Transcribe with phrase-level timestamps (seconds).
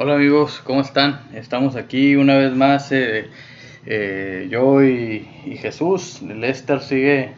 [0.00, 1.22] Hola amigos, ¿cómo están?
[1.34, 3.28] Estamos aquí una vez más, eh,
[3.84, 6.22] eh, yo y, y Jesús.
[6.22, 7.32] Lester sigue,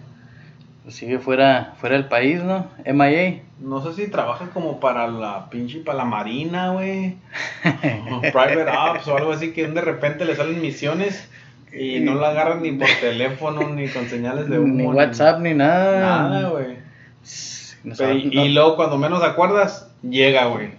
[0.89, 2.67] sigue fuera, fuera del país, ¿no?
[2.85, 3.41] MIA.
[3.61, 7.17] No sé si trabaja como para la pinche, para la marina, güey.
[8.21, 11.31] Private ops o algo así que de repente le salen misiones
[11.73, 14.75] y no la agarran ni por teléfono ni con señales de humo.
[14.75, 16.29] Ni WhatsApp ni nada.
[16.29, 16.77] Nada, güey.
[18.31, 20.73] Y luego cuando menos acuerdas, llega, güey.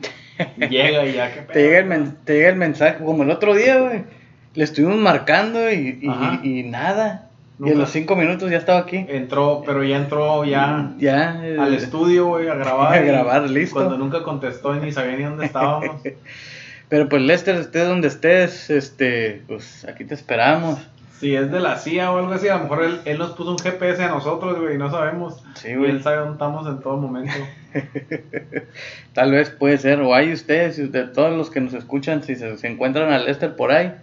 [0.70, 1.54] Llega y ya, qué pedo.
[1.54, 4.04] te, llega el men- te llega el mensaje, como el otro día, güey.
[4.54, 7.28] Le estuvimos marcando y, y- y nada.
[7.60, 7.76] Y Nunca.
[7.76, 9.06] a los cinco minutos ya estaba aquí.
[9.08, 11.40] Entró, pero ya entró ya Ya.
[11.44, 12.94] eh, al estudio, güey, a grabar.
[12.98, 13.76] A y grabar, listo.
[13.76, 16.02] Cuando nunca contestó y ni sabía ni dónde estábamos.
[16.90, 20.80] Pero pues Lester, estés donde estés, este, pues aquí te esperamos.
[21.22, 23.52] Si es de la CIA o algo así, a lo mejor él, él nos puso
[23.52, 25.44] un GPS a nosotros, güey, y no sabemos.
[25.54, 25.92] Sí, y güey.
[25.92, 27.32] él sabe dónde estamos en todo momento.
[29.14, 32.36] Tal vez puede ser, o hay ustedes, y de todos los que nos escuchan, si
[32.36, 33.94] se, se encuentran a Lester por ahí,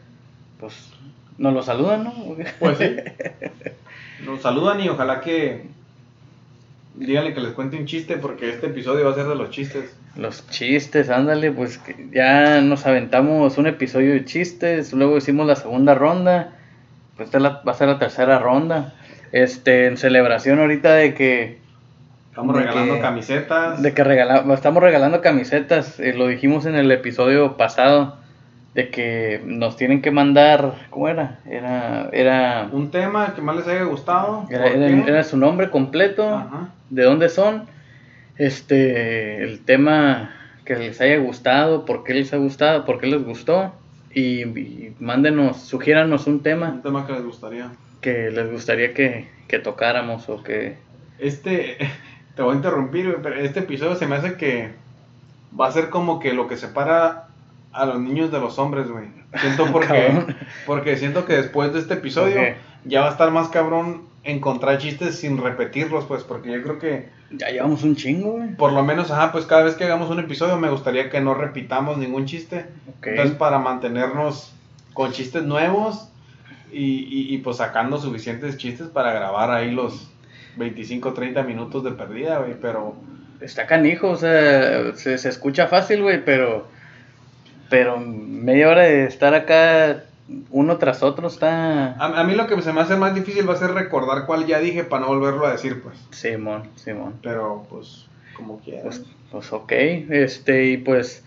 [0.61, 0.93] pues
[1.38, 2.15] nos lo saludan, ¿no?
[2.60, 2.97] Pues sí.
[4.25, 5.63] Nos saludan y ojalá que.
[6.95, 9.93] Díganle que les cuente un chiste porque este episodio va a ser de los chistes.
[10.15, 11.80] Los chistes, ándale, pues
[12.13, 16.57] ya nos aventamos un episodio de chistes, luego hicimos la segunda ronda,
[17.19, 18.93] esta es la- va a ser la tercera ronda.
[19.33, 21.59] Este, en celebración ahorita de que
[22.30, 23.83] Estamos De regalando que- camisetas.
[23.83, 28.16] De que regala- estamos regalando camisetas, eh, lo dijimos en el episodio pasado,
[28.75, 31.41] de que nos tienen que mandar, ¿cómo era?
[31.51, 34.47] Era, era, Un tema que más les haya gustado.
[34.51, 36.69] era, era su nombre completo, Ajá.
[36.91, 37.65] de dónde son,
[38.37, 40.30] este, el tema
[40.65, 43.73] que les haya gustado, por qué les ha gustado, por qué les gustó,
[44.12, 47.70] y, y mándenos, sugiéranos un tema Un tema que les gustaría.
[48.01, 50.88] que les gustaría que, que tocáramos o que...
[51.18, 51.76] Este.
[52.36, 54.70] Te voy a interrumpir, pero este episodio se me hace que.
[55.59, 57.26] Va a ser como que lo que separa
[57.73, 59.06] a los niños de los hombres, güey.
[59.40, 60.36] Siento porque.
[60.66, 62.40] Porque siento que después de este episodio.
[62.84, 67.08] Ya va a estar más cabrón encontrar chistes sin repetirlos, pues, porque yo creo que
[67.30, 68.54] Ya llevamos un chingo, güey.
[68.56, 71.34] por lo menos, ajá, pues cada vez que hagamos un episodio me gustaría que no
[71.34, 72.66] repitamos ningún chiste.
[72.98, 73.08] Ok.
[73.08, 74.53] Entonces, para mantenernos
[74.94, 76.08] con chistes nuevos
[76.72, 80.10] y, y, y, pues sacando suficientes chistes para grabar ahí los
[80.56, 82.94] 25, 30 minutos de perdida, güey, pero
[83.41, 86.66] Está canijo, o sea, se, se escucha fácil, güey, pero.
[87.70, 90.03] Pero media hora de estar acá
[90.50, 91.93] uno tras otro está.
[91.93, 94.47] a, a mí lo que se me hace más difícil va a ser recordar cuál
[94.47, 95.97] ya dije para no volverlo a decir, pues.
[96.11, 97.15] Simón, Simón.
[97.22, 98.06] Pero, pues,
[98.37, 98.83] como quieras.
[98.84, 99.72] Pues, pues ok,
[100.11, 101.25] este, y pues.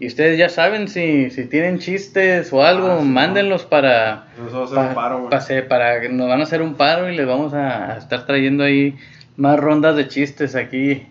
[0.00, 4.28] Y ustedes ya saben si, si tienen chistes o algo, Ah, sí, mándenlos para.
[4.46, 4.94] Eso va a ser pa- un
[5.28, 8.24] paro, para que nos van a hacer un paro y les vamos a, a estar
[8.24, 8.96] trayendo ahí
[9.36, 11.06] más rondas de chistes aquí.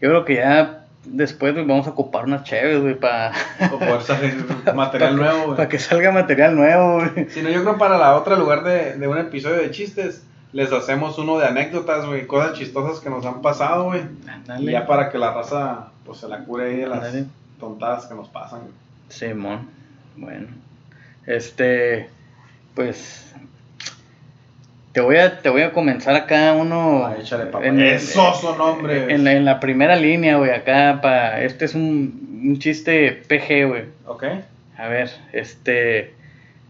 [0.00, 3.32] Yo creo que ya después vamos a ocupar unas chéves, güey, para.
[3.72, 5.56] O poder salir material nuevo, güey.
[5.56, 7.30] Para que salga material nuevo, güey.
[7.30, 10.72] Si no, yo creo para la otra, lugar de, de un episodio de chistes, les
[10.72, 14.02] hacemos uno de anécdotas, güey, cosas chistosas que nos han pasado, güey.
[14.58, 17.14] Y ya para que la raza, pues, se la cure ahí de las
[17.58, 18.72] tontadas que nos pasan, güey.
[19.08, 19.68] Simón.
[20.16, 20.48] Bueno.
[21.26, 22.08] Este.
[22.74, 23.34] Pues.
[24.92, 27.06] Te voy a, te voy a comenzar acá uno.
[27.06, 27.64] Ay, échale, papá.
[27.66, 29.08] en- Esos son nombres.
[29.08, 31.42] En la, en la primera línea, güey, acá para.
[31.44, 33.84] Este es un, un chiste PG, güey.
[34.06, 34.24] ¿Ok?
[34.76, 36.14] A ver, este.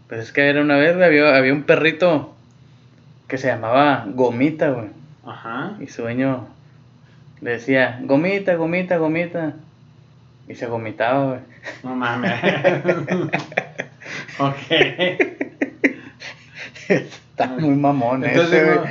[0.07, 2.35] Pues es que era una vez, güey, había, había un perrito
[3.27, 4.89] que se llamaba Gomita, güey.
[5.25, 5.71] Ajá.
[5.79, 6.47] Y su dueño
[7.41, 9.53] le decía, Gomita, Gomita, Gomita.
[10.47, 11.39] Y se gomitaba, güey.
[11.83, 12.33] No mames.
[14.39, 14.55] ok.
[17.43, 18.89] Está muy mamón ese, Entonces, güey.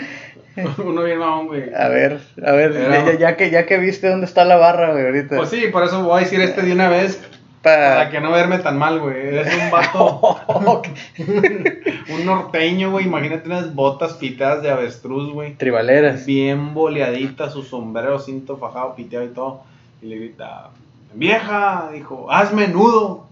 [0.57, 1.75] uno, uno bien mamón, güey.
[1.75, 4.93] A ver, a ver, Era- ya, ya que, ya que viste dónde está la barra,
[4.93, 5.37] güey, ahorita.
[5.37, 7.21] Pues sí, por eso voy a decir este de una vez.
[7.63, 9.19] Pa- Para que no verme tan mal, güey.
[9.29, 10.39] Eres un vato.
[11.19, 13.05] un norteño, güey.
[13.05, 15.55] Imagínate unas botas piteadas de avestruz, güey.
[15.57, 16.25] Tribaleras.
[16.25, 19.63] Bien boleadita, su sombrero, cinto fajado, piteado y todo.
[20.01, 20.71] Y le grita,
[21.13, 23.27] vieja, dijo, hazme nudo.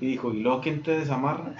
[0.00, 1.50] Y dijo, ¿y luego quién te desamarra?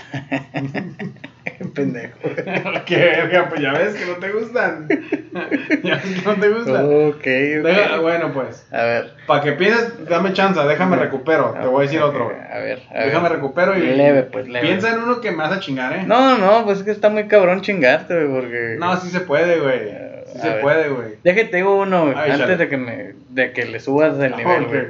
[1.75, 2.19] Pendejo.
[2.87, 4.89] Qué verga, pues ya ves que no te gustan.
[5.83, 6.85] ya ves que no te gustan.
[6.87, 7.25] ok, ok.
[7.25, 9.11] Deja- bueno, pues, A ver.
[9.27, 11.55] para que pienses, dame chance, déjame recupero.
[11.61, 12.27] Te voy a decir otro.
[12.31, 13.33] A ver, a Déjame ver.
[13.39, 13.83] recupero y.
[13.83, 14.67] Leve, pues, leve.
[14.67, 16.05] Piensa en uno que me vas a chingar, ¿eh?
[16.07, 18.77] No, no, pues es que está muy cabrón chingarte, güey, porque...
[18.79, 20.13] No, sí se puede, güey.
[20.33, 20.61] Sí A se ver.
[20.61, 21.09] puede, güey.
[21.23, 22.57] Déjate, digo uno, güey, antes chale.
[22.57, 24.83] de que me, de que le subas el Ah, nivel, güey.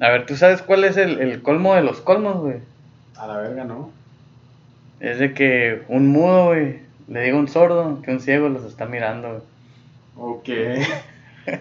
[0.00, 2.56] A ver, ¿tú sabes cuál es el, el colmo de los colmos, güey?
[3.18, 3.90] A la verga, ¿no?
[5.00, 8.64] Es de que un mudo, güey, le diga a un sordo que un ciego los
[8.64, 9.42] está mirando, güey.
[10.16, 10.48] Ok.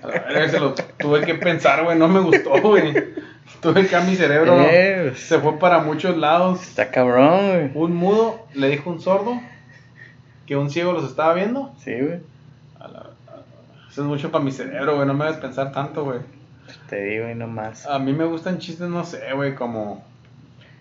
[0.04, 1.98] A la verga, se lo tuve que pensar, güey.
[1.98, 2.94] No me gustó, güey.
[3.62, 4.60] Tuve acá mi cerebro.
[4.70, 6.62] Eh, pues, Se fue para muchos lados.
[6.64, 7.72] está cabrón, güey.
[7.74, 9.40] Un mudo le dijo a un sordo
[10.46, 11.74] que un ciego los estaba viendo.
[11.84, 12.20] Sí, güey.
[12.80, 13.10] A a-
[13.90, 15.08] Eso es mucho para mi cerebro, güey.
[15.08, 16.20] No me hagas pensar tanto, güey.
[16.90, 17.88] Te digo y no más.
[17.88, 20.04] A mí me gustan chistes, no sé, güey, como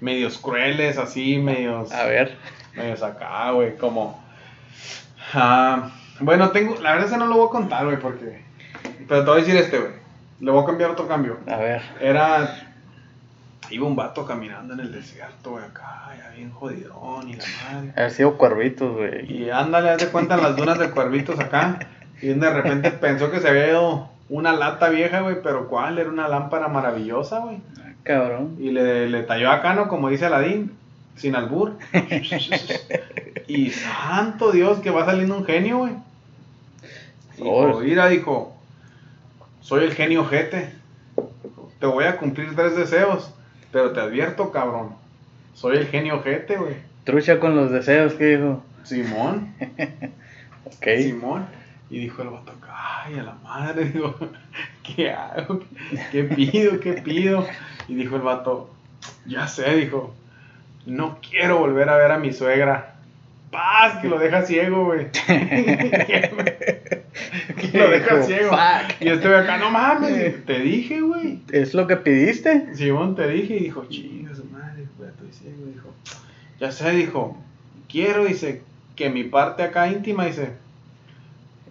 [0.01, 1.93] medios crueles, así, medios.
[1.93, 2.37] A ver.
[2.77, 4.23] medios acá, güey, como.
[5.35, 5.91] Ah,
[6.21, 6.77] bueno, tengo.
[6.81, 8.45] La verdad, ese no lo voy a contar, güey, porque.
[9.09, 9.93] Pero te voy a decir este, güey.
[10.41, 11.39] Le voy a cambiar otro cambio.
[11.47, 11.83] A ver.
[12.01, 12.65] Era.
[13.71, 17.93] Iba un vato caminando en el desierto, güey, acá, ya bien jodidón y la madre.
[17.97, 19.31] Haber sido cuervitos, güey.
[19.31, 21.79] Y ándale, haz de cuenta en las dunas de cuervitos acá.
[22.23, 25.99] Y de repente pensó que se había ido una lata vieja, güey, pero ¿cuál?
[25.99, 27.61] Era una lámpara maravillosa, güey.
[28.09, 28.57] Cabrón.
[28.59, 29.87] Y le, le talló acá, ¿no?
[29.89, 30.73] Como dice Aladín,
[31.15, 31.75] sin albur.
[33.47, 35.93] y santo Dios, que va saliendo un genio, güey.
[37.37, 38.57] Dijo, mira, dijo,
[39.61, 40.71] soy el genio jete.
[41.79, 43.31] Te voy a cumplir tres deseos,
[43.73, 44.95] pero te advierto, cabrón.
[45.53, 46.77] Soy el genio jete, güey.
[47.05, 48.63] Trucha con los deseos, ¿qué dijo?
[48.85, 49.53] Simón.
[50.65, 50.87] Ok.
[50.99, 51.47] Simón.
[51.91, 54.15] Y dijo el vato, ay, a la madre, digo,
[54.83, 55.61] ¿qué hago?
[56.13, 56.81] ¿Qué pido?
[56.81, 57.47] ¿Qué pido?
[57.89, 58.71] Y dijo el vato,
[59.27, 60.15] ya sé, dijo,
[60.87, 62.95] no quiero volver a ver a mi suegra.
[63.51, 65.11] Paz, que lo deja ciego, güey.
[67.57, 68.51] que lo deja ciego.
[68.51, 69.01] "Fuck".
[69.01, 71.39] Y este güey acá, no mames, te dije, güey.
[71.51, 72.75] ¿Es lo que pidiste?
[72.75, 75.65] Simón te dije y dijo, chinga su madre, güey, estoy ciego.
[75.73, 75.89] Dijo,
[76.61, 77.39] ya sé, dijo,
[77.89, 78.63] quiero, dice,
[78.97, 80.53] que mi parte acá íntima, dice,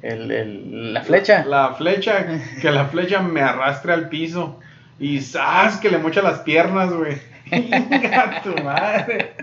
[0.02, 1.46] El, el, la flecha.
[1.46, 2.26] La flecha,
[2.62, 4.60] que la flecha me arrastre al piso.
[5.00, 5.78] Y ¡zas!
[5.78, 7.18] que le mocha las piernas, güey.
[7.52, 9.34] Venga tu madre.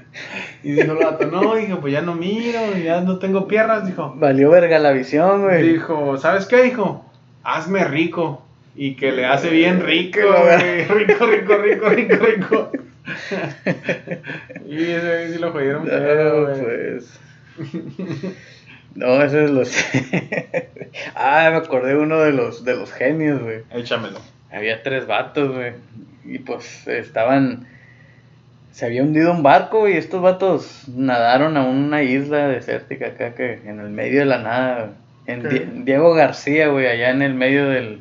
[0.62, 4.12] Y dijo el vato, no, dijo, pues ya no miro, ya no tengo piernas, dijo.
[4.16, 5.62] Valió verga la visión, güey.
[5.62, 6.62] Dijo, ¿sabes qué?
[6.62, 7.04] Dijo,
[7.42, 8.42] hazme rico.
[8.76, 10.84] Y que le hace bien rico, güey.
[11.06, 12.72] Rico, rico, rico, rico, rico.
[14.68, 16.62] y ese sí lo jodieron No, güey.
[16.62, 17.20] pues.
[18.94, 19.74] No, ese es los.
[21.14, 23.62] ah, me acordé de uno de los, de los genios, güey.
[23.70, 24.20] Échamelo.
[24.52, 25.72] Había tres vatos, güey.
[26.24, 27.66] Y pues estaban.
[28.70, 33.60] Se había hundido un barco y estos vatos nadaron a una isla desértica acá que
[33.66, 34.92] en el medio de la nada.
[35.26, 35.62] güey.
[35.62, 38.00] En Diego García, güey, allá en el medio del,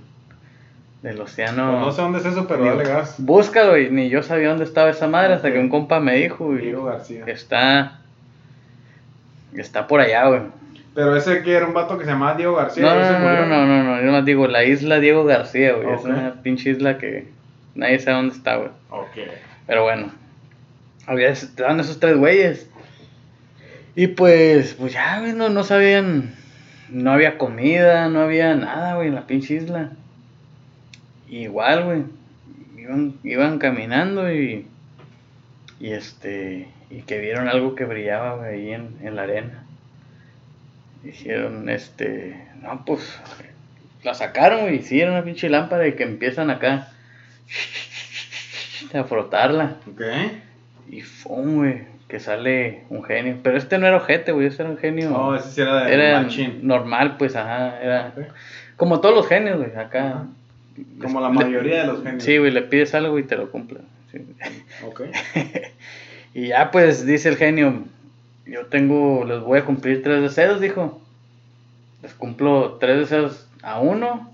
[1.04, 1.72] del océano.
[1.72, 3.16] Pues no sé dónde es eso, pero dale gas.
[3.20, 6.54] Búscalo, y ni yo sabía dónde estaba esa madre hasta que un compa me dijo,
[6.56, 7.24] y Diego García.
[7.28, 8.00] está.
[9.56, 10.42] Está por allá, güey.
[10.96, 12.84] Pero ese que era un vato que se llamaba Diego García.
[12.84, 13.46] No, no, murió.
[13.48, 15.94] no, no, no, no, yo más digo, la isla Diego García, güey.
[15.96, 16.06] Es Ok.
[16.06, 17.28] una pinche isla que
[17.74, 18.70] nadie sabe dónde está, güey.
[18.92, 19.18] Ok.
[19.66, 20.12] Pero bueno,
[21.08, 22.70] había, estaban esos tres güeyes.
[23.96, 26.36] Y pues, pues ya, güey, no, no sabían,
[26.90, 29.92] no había comida, no había nada, güey, en la pinche isla.
[31.30, 32.04] Igual, güey,
[32.78, 34.68] iban, iban caminando y,
[35.80, 39.64] y este, y que vieron algo que brillaba, güey, ahí en, en la arena.
[41.04, 43.20] Dijeron, este, no, pues,
[44.04, 46.88] la sacaron, y era una pinche lámpara y que empiezan acá
[48.94, 49.78] a frotarla.
[49.92, 50.02] Ok.
[50.90, 53.38] Y fum, güey, que sale un genio.
[53.44, 55.10] Pero este no era ojete, güey, este era un genio.
[55.10, 56.28] No, ese sí era de era
[56.62, 58.14] normal, pues, ajá, era
[58.78, 60.26] como todos los genios, güey, acá.
[61.02, 62.24] Como la Le- mayoría de los genios.
[62.24, 63.80] Sí, güey, le pides algo y te lo cumple.
[64.12, 64.20] sí.
[64.86, 65.02] Ok.
[66.34, 67.84] y ya, pues, dice el genio,
[68.46, 71.02] yo tengo, les voy a cumplir tres deseos, dijo.
[72.02, 74.30] Les cumplo tres deseos a uno.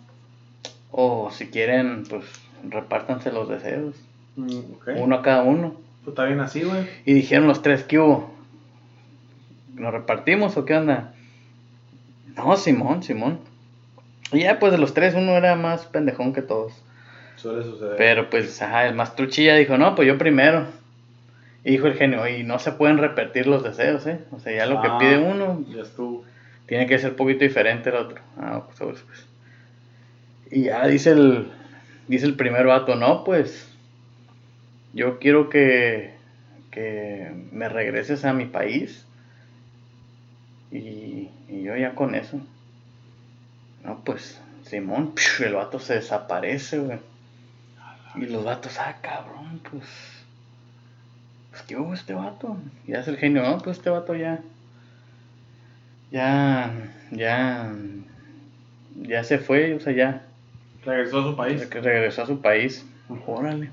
[0.92, 2.25] O si quieren, pues,
[2.68, 3.96] repártanse los deseos.
[4.36, 4.60] Mm.
[4.98, 5.75] Uno a cada uno.
[6.04, 6.88] Pues está bien así, güey.
[7.06, 8.34] Y dijeron los tres, ¿qué hubo?
[9.75, 11.13] ¿Nos repartimos o qué onda?
[12.36, 13.39] No, Simón, Simón.
[14.32, 16.74] Y ya, pues de los tres, uno era más pendejón que todos.
[17.36, 17.96] Suele suceder.
[17.98, 20.68] Pero pues, ajá, el más truchilla dijo, no, pues yo primero.
[21.63, 24.20] Y dijo el genio, y no se pueden repetir los deseos, ¿eh?
[24.32, 24.98] O sea, ya lo que Ah.
[24.98, 26.24] pide uno Ya estuvo.
[26.68, 28.22] tiene que ser un poquito diferente el otro.
[28.38, 29.25] Ah, pues, pues, pues.
[30.51, 31.51] Y ya dice el,
[32.08, 33.68] dice el primer vato, no, pues
[34.94, 36.13] yo quiero que,
[36.72, 39.06] que me regreses a mi país.
[40.72, 42.39] Y, y yo ya con eso.
[43.84, 47.00] No, pues, Simón, el vato se desaparece, güey.
[48.16, 49.86] Y los vatos, ah, cabrón, pues.
[51.60, 52.58] Pues, ¿qué hubo este vato?
[52.88, 54.39] Y hace el genio, no, pues este vato ya.
[56.10, 56.72] Ya.
[57.12, 57.74] Ya.
[58.96, 60.22] Ya se fue, o sea, ya.
[60.86, 61.66] Regresó a su país.
[61.66, 62.86] Que regresó a su país.
[63.28, 63.72] Órale.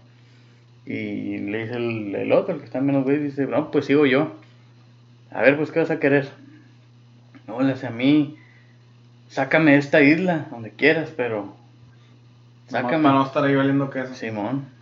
[0.84, 4.04] Y le dice el, el otro, el que está menos güey, dice, no, pues sigo
[4.04, 4.34] yo.
[5.30, 6.28] A ver, pues, ¿qué vas a querer?
[7.46, 8.36] No, le hace a mí.
[9.28, 11.54] Sácame de esta isla, donde quieras, pero.
[12.68, 13.04] Sácame.
[13.04, 14.14] Para no estar ahí valiendo queso.
[14.14, 14.74] Simón.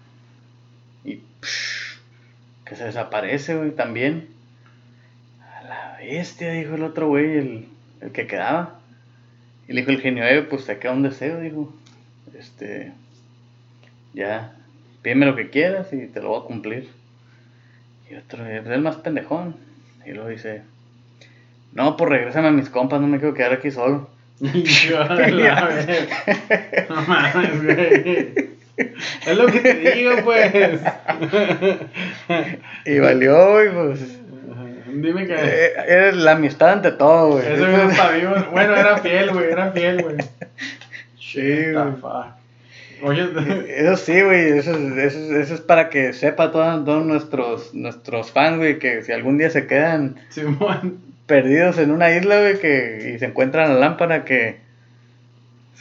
[2.75, 4.29] Que se desaparece, güey, también.
[5.41, 7.69] A la bestia, dijo el otro güey, el,
[8.01, 8.81] el que quedaba.
[9.69, 11.73] Y le dijo el genio, eh, pues te queda un deseo, dijo.
[12.37, 12.93] Este,
[14.13, 14.57] ya,
[15.03, 16.89] pídeme lo que quieras y te lo voy a cumplir.
[18.11, 19.57] Y otro, es el más pendejón.
[20.05, 20.63] Y luego dice,
[21.73, 24.11] no, pues regrésame a mis compas, no me quiero quedar aquí solo.
[26.89, 28.55] no mames, güey.
[29.27, 30.53] Es lo que te digo, pues.
[32.85, 34.01] y valió, güey, pues.
[34.95, 35.35] Dime que.
[35.35, 37.53] Eh, Eres la amistad ante todo, güey.
[37.53, 38.49] Eso no sabía.
[38.53, 40.17] Bueno, era fiel, güey, era fiel, güey.
[41.19, 41.65] Sí.
[43.03, 43.29] Oye,
[43.77, 47.75] Eso sí, güey, eso, es- eso, es- eso es para que sepa todos, todos nuestros,
[47.75, 50.99] nuestros fans, güey, que si algún día se quedan Simón.
[51.27, 54.59] perdidos en una isla, güey, que, y se encuentran la lámpara, que,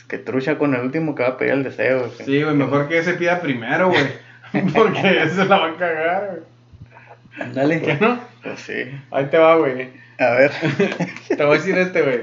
[0.08, 2.12] que trucha con el último que va a pedir el deseo, güey.
[2.26, 4.06] Sí, güey, mejor que ese pida primero, güey.
[4.74, 7.54] Porque ese la va a cagar, güey.
[7.54, 7.82] Dale.
[7.82, 8.20] ¿Qué no?
[8.44, 8.92] Pues sí.
[9.12, 9.90] Ahí te va, güey.
[10.20, 10.52] A ver.
[11.28, 12.22] Te voy a decir este, güey.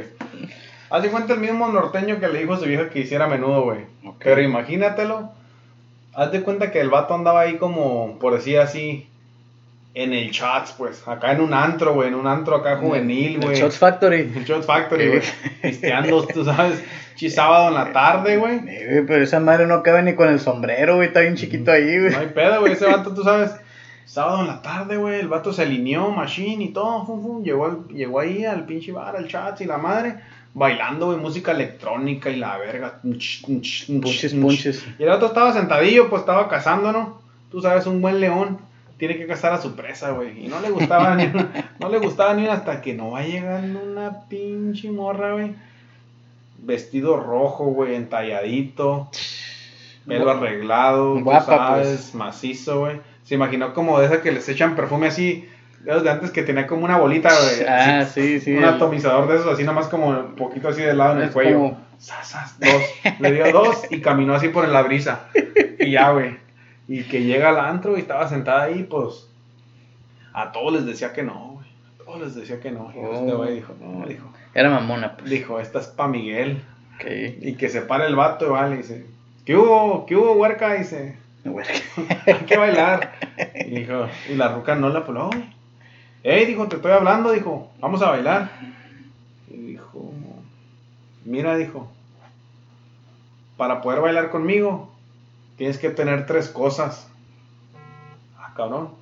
[0.90, 3.62] Haz de cuenta el mismo norteño que le dijo a su vieja que hiciera menudo,
[3.62, 3.80] güey.
[4.18, 5.32] Pero imagínatelo.
[6.14, 9.08] Haz de cuenta que el vato andaba ahí como, por decir así,
[9.94, 11.06] en el chats, pues.
[11.06, 12.08] Acá en un antro, güey.
[12.08, 13.56] En un antro acá juvenil, El güey.
[13.56, 14.32] Shots Factory.
[14.34, 15.22] El Shots Factory, güey.
[15.62, 16.82] Pisteando, tú sabes.
[17.28, 18.60] Sábado en la tarde, güey.
[18.66, 21.70] Eh, güey, pero esa madre no cabe ni con el sombrero, güey, está bien chiquito
[21.70, 22.12] ahí, güey.
[22.12, 22.72] No hay pedo, güey.
[22.72, 23.54] Ese vato, tú sabes.
[24.06, 25.20] Sábado en la tarde, güey.
[25.20, 27.04] El vato se alineó, machine y todo.
[27.04, 30.14] Fum, fum, llegó, llegó ahí al pinche bar, al chat y la madre.
[30.54, 33.00] Bailando, güey, música electrónica y la verga.
[33.02, 33.44] Punches,
[34.34, 34.84] punches.
[34.98, 37.20] Y el otro estaba sentadillo, pues estaba cazando, ¿no?
[37.50, 38.58] Tú sabes, un buen león
[39.00, 40.44] tiene que cazar a su presa, güey.
[40.44, 41.26] Y no le gustaba ni
[41.80, 45.54] no le gustaba ni una hasta que no va llegando una pinche morra, güey.
[46.58, 49.10] Vestido rojo, güey, entalladito.
[50.06, 52.14] Pelo arreglado, Guapa, sabes, pues.
[52.14, 53.00] macizo, güey.
[53.24, 55.48] Se imaginó como de esa que les echan perfume así,
[55.84, 57.66] de antes que tenía como una bolita, güey.
[57.68, 58.52] Ah, así, sí, sí.
[58.56, 61.24] un el- atomizador de esos, así nomás como un poquito así de lado en el
[61.28, 61.54] Es cuello.
[61.56, 63.14] como- Sasas, dos.
[63.20, 65.26] Le dio dos y caminó así por la brisa.
[65.78, 66.36] Y ya, güey.
[66.92, 69.28] Y que llega al antro y estaba sentada ahí, pues.
[70.32, 71.66] A todos les decía que no, güey.
[72.00, 72.90] A todos les decía que no.
[72.92, 73.12] Y Oh.
[73.14, 74.28] este güey dijo, no, dijo.
[74.54, 75.30] Era mamona, pues.
[75.30, 76.60] Dijo, esta es pa' Miguel.
[77.40, 79.06] Y que se para el vato, y vale, y dice,
[79.46, 80.04] ¿qué hubo?
[80.04, 80.74] ¿Qué hubo, huerca?
[80.74, 81.16] Y dice,
[82.26, 83.12] hay que bailar.
[83.54, 85.44] Y dijo, y la ruca no la peló, güey.
[86.24, 88.50] Ey, dijo, te estoy hablando, dijo, vamos a bailar.
[89.48, 90.12] Y dijo,
[91.24, 91.88] mira, dijo,
[93.56, 94.89] para poder bailar conmigo,
[95.60, 97.06] tienes que tener tres cosas.
[98.38, 98.94] Ah, cabrón,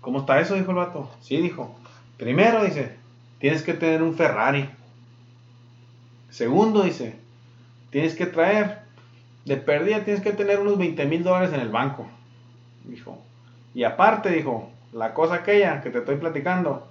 [0.00, 0.56] ¿cómo está eso?
[0.56, 1.08] Dijo el vato.
[1.20, 1.72] Sí, dijo,
[2.16, 2.96] primero, dice,
[3.38, 4.68] tienes que tener un Ferrari.
[6.28, 7.14] Segundo, dice,
[7.90, 8.80] tienes que traer,
[9.44, 12.08] de pérdida tienes que tener unos 20 mil dólares en el banco.
[12.82, 13.22] Dijo,
[13.72, 16.88] y aparte, dijo, la cosa aquella que te estoy platicando,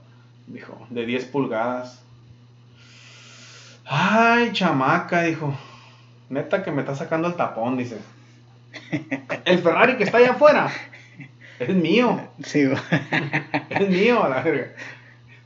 [0.48, 2.02] dijo, de 10 pulgadas.
[3.84, 5.54] Ay, chamaca, dijo,
[6.30, 8.00] neta que me está sacando el tapón, dice.
[9.46, 10.70] El Ferrari que está allá afuera
[11.60, 12.70] es mío, Sí,
[13.70, 14.68] es mío, a la verga.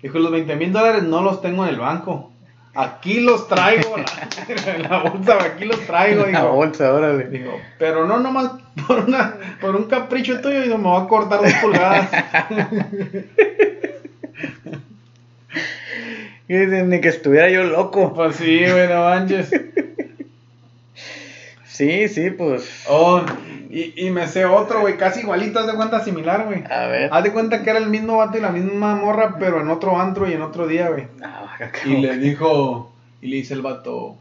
[0.01, 2.31] Dijo, los 20 mil dólares no los tengo en el banco.
[2.75, 6.51] Aquí los traigo, la- en la bolsa, aquí los traigo, La dijo.
[6.53, 7.25] bolsa, órale.
[7.29, 8.51] Dijo, pero no nomás
[8.87, 12.09] por, una, por un capricho tuyo, dijo, me voy a cortar dos pulgadas.
[16.47, 18.13] Ni que estuviera yo loco.
[18.13, 19.49] Pues sí, güey, no manches.
[21.73, 22.85] Sí, sí, pues.
[22.87, 23.19] Oh,
[23.71, 26.63] y, y me sé otro, güey, casi igualito, haz de cuenta similar, güey.
[26.71, 27.09] A ver.
[27.11, 29.99] Haz de cuenta que era el mismo vato y la misma morra, pero en otro
[29.99, 31.07] antro y en otro día, güey.
[31.23, 32.91] Ah, Y le dijo,
[33.23, 34.15] y le dice el vato,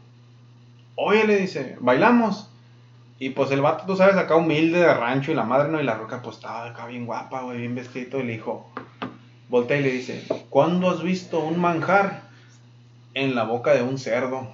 [0.95, 2.49] oye, le dice, bailamos.
[3.19, 5.79] Y pues el vato, tú sabes, acá humilde de rancho y la madre, ¿no?
[5.79, 8.19] Y la roca, pues estaba acá bien guapa, güey, bien vestidito.
[8.19, 8.67] Y le dijo,
[9.47, 12.23] voltea y le dice, ¿cuándo has visto un manjar
[13.13, 14.51] en la boca de un cerdo?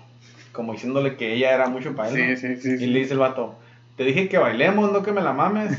[0.59, 2.15] Como diciéndole que ella era mucho para él.
[2.15, 2.55] Sí, ¿no?
[2.55, 2.73] sí, sí.
[2.73, 2.85] Y sí.
[2.87, 3.55] le dice el vato,
[3.95, 5.71] te dije que bailemos, no que me la mames.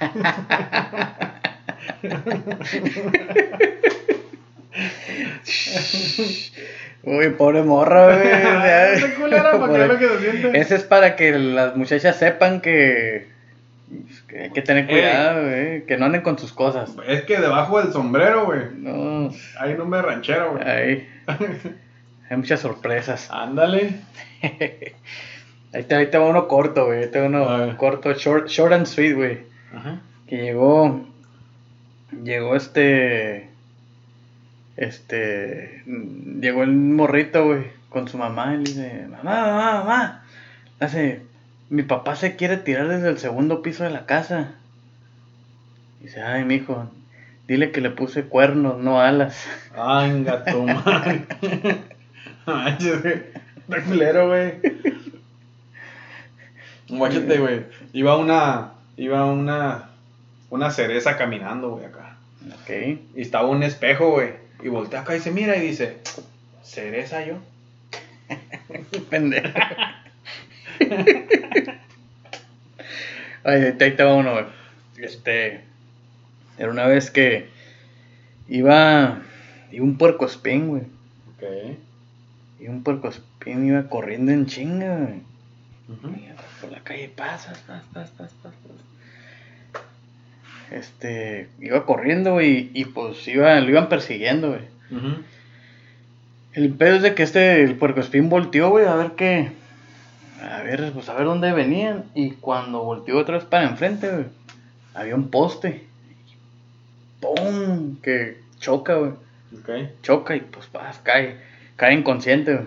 [7.04, 8.26] Uy, pobre morra, güey.
[8.26, 10.58] o sea, Esa culera, ¿para qué es lo que se siente?
[10.58, 13.28] Ese es para que las muchachas sepan que,
[14.26, 15.86] que hay que tener cuidado, güey.
[15.86, 16.90] Que no anden con sus cosas.
[17.06, 20.64] Es que debajo del sombrero, güey, No, hay un nombre ranchero, güey.
[20.68, 21.08] hay,
[22.34, 23.28] hay muchas sorpresas.
[23.30, 24.00] Ándale.
[25.72, 27.04] Ahí te, ahí te va uno corto, güey.
[27.04, 29.38] Ahí te va uno corto, short, short and sweet, güey.
[29.74, 30.00] Ajá.
[30.26, 31.04] Que llegó.
[32.22, 33.48] Llegó este.
[34.76, 35.82] Este.
[35.86, 37.66] Llegó el morrito, güey.
[37.88, 38.54] Con su mamá.
[38.54, 40.24] Y le dice: Mamá, mamá, mamá.
[40.80, 41.22] Hace.
[41.70, 44.54] Mi papá se quiere tirar desde el segundo piso de la casa.
[46.04, 46.90] Dice, ay, mijo,
[47.48, 49.46] dile que le puse cuernos, no alas.
[49.74, 51.26] Ay, gato, man.
[52.46, 53.22] Manches, güey.
[53.56, 54.54] Está culero, güey.
[56.88, 57.64] Guáchate, güey.
[57.92, 58.72] Iba una.
[58.96, 59.90] Iba una.
[60.50, 62.16] Una cereza caminando, güey, acá.
[62.46, 62.70] Ok.
[63.16, 64.34] Y estaba un espejo, güey.
[64.62, 65.98] Y voltea acá y se mira y dice:
[66.62, 67.38] ¿Cereza yo?
[69.10, 70.02] Pendeja.
[73.44, 73.72] Ay, ahí
[74.14, 74.44] uno, güey.
[74.98, 75.62] Este.
[76.58, 77.48] Era una vez que
[78.48, 79.22] iba.
[79.72, 80.82] Iba un puerco espín, güey.
[80.82, 81.78] Ok.
[82.64, 85.20] Y un puerco espín iba corriendo en chinga, güey.
[86.62, 89.82] Por la calle pasas, pas, pas, pas, pas, pas.
[90.72, 91.50] Este.
[91.60, 92.70] Iba corriendo, güey.
[92.72, 94.62] Y pues iba, lo iban persiguiendo, güey.
[96.54, 99.52] El pedo es de que este, el puercoespín volteó, güey, a ver qué.
[100.40, 102.04] A ver, pues a ver dónde venían.
[102.14, 104.24] Y cuando volteó otra vez para enfrente, güey,
[104.94, 105.84] había un poste.
[107.20, 107.96] ¡Pum!
[108.00, 109.12] Que choca, güey.
[110.00, 111.52] Choca y pues vas, cae.
[111.76, 112.66] Cae inconsciente, güey.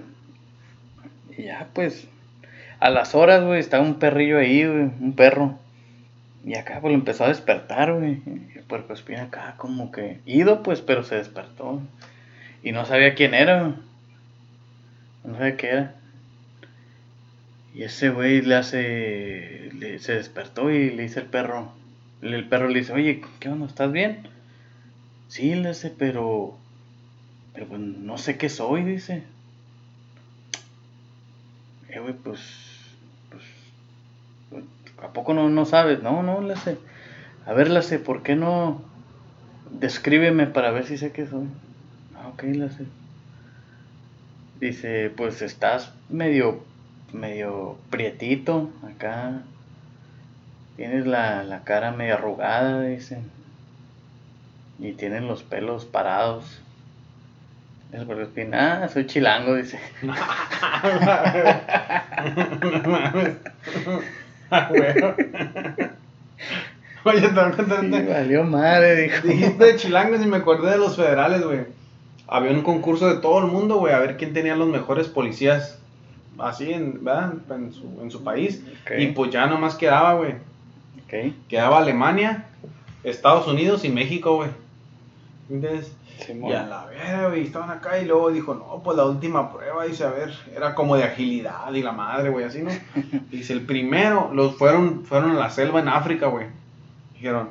[1.37, 2.07] Y ya, pues.
[2.79, 5.57] A las horas, güey, estaba un perrillo ahí, güey, un perro.
[6.45, 8.21] Y acá, pues lo empezó a despertar, güey.
[8.25, 10.19] Y el puercoespín acá, como que.
[10.25, 11.81] Ido, pues, pero se despertó.
[12.63, 13.73] Y no sabía quién era, güey.
[15.23, 15.95] No sabía qué era.
[17.73, 19.71] Y ese güey le hace.
[19.99, 21.71] se despertó y le dice el perro.
[22.21, 23.67] El perro le dice, oye, ¿qué onda?
[23.67, 24.27] ¿Estás bien?
[25.27, 26.57] Sí, le dice, pero.
[27.57, 29.23] Pero pues no sé qué soy, dice.
[31.89, 32.39] Eh, güey, pues.
[33.31, 34.63] Pues.
[35.01, 36.03] ¿A poco no, no sabes?
[36.03, 36.77] No, no, le hace.
[37.47, 38.83] A ver, le hace, ¿por qué no.
[39.71, 41.47] Descríbeme para ver si sé qué soy?
[42.15, 42.85] Ah, ok, le hace.
[44.59, 46.63] Dice, pues estás medio.
[47.11, 49.41] medio prietito acá.
[50.75, 53.17] Tienes la, la cara medio arrugada, dice.
[54.77, 56.61] Y tienes los pelos parados.
[57.91, 59.79] El Puercoespín, ah, soy chilango, dice.
[60.03, 60.13] No
[62.89, 63.35] mames.
[64.51, 64.69] Ah.
[67.03, 69.27] Oye, ahorita- valió madre, dijo.
[69.27, 71.61] Dijiste de chilangos y me acordé de los federales, güey.
[72.27, 75.79] Había un concurso de todo el mundo, güey, a ver quién tenía los mejores policías.
[76.37, 77.33] Así, en, ¿verdad?
[77.49, 78.61] En su, en su país.
[79.01, 80.35] Y pues ya nomás quedaba, güey.
[81.47, 82.45] Quedaba Alemania,
[83.03, 84.49] Estados Unidos y México, güey.
[85.49, 85.93] ¿Entiendes?
[86.17, 86.51] Simón.
[86.51, 89.85] Y a la verga, güey, estaban acá y luego dijo, no, pues la última prueba,
[89.85, 92.71] dice, a ver, era como de agilidad y la madre, güey, así, ¿no?
[93.31, 96.47] Dice, el primero, los fueron, fueron a la selva en África, güey.
[97.13, 97.49] Dijeron,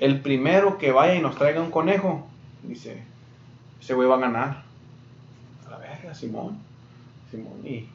[0.00, 2.26] el primero que vaya y nos traiga un conejo,
[2.62, 3.02] dice,
[3.80, 4.62] ese güey va a ganar.
[5.66, 6.58] A la verga, Simón.
[7.30, 7.60] Simón.
[7.64, 7.88] Y,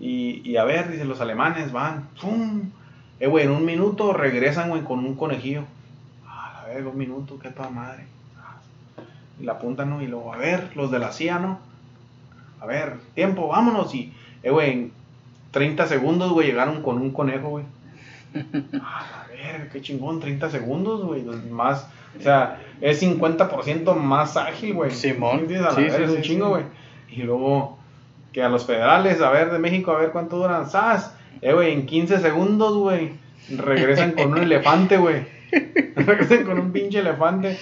[0.00, 2.70] y, y a ver, dice, los alemanes van, ¡pum!
[3.20, 5.64] Eh, güey, en un minuto regresan, güey, con un conejillo.
[6.26, 8.06] A la verga, un minuto, qué toda madre.
[9.40, 10.02] Y la apuntan, ¿no?
[10.02, 11.58] Y luego, a ver, los de la CIA, ¿no?
[12.60, 13.94] A ver, tiempo, vámonos.
[13.94, 14.92] Y, eh, güey, en
[15.50, 17.64] 30 segundos, güey, llegaron con un conejo, güey.
[18.82, 21.22] A ver, qué chingón, 30 segundos, güey.
[21.50, 24.90] Más, o sea, es 50% más ágil, güey.
[24.90, 26.50] Simón, sí, sí, es un sí, chingo, sí.
[26.50, 26.64] güey.
[27.10, 27.78] Y luego,
[28.32, 30.68] que a los federales, a ver, de México, a ver cuánto duran.
[30.70, 31.14] ¡Sas!
[31.40, 33.12] Eh, güey, en 15 segundos, güey.
[33.50, 35.26] Regresan con un elefante, güey.
[35.96, 37.58] Regresan con un pinche elefante.